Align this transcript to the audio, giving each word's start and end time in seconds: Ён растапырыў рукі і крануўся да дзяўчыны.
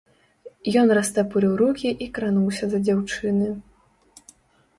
Ён 0.83 0.87
растапырыў 0.97 1.53
рукі 1.61 1.89
і 2.07 2.07
крануўся 2.15 2.65
да 2.73 2.77
дзяўчыны. 2.87 3.47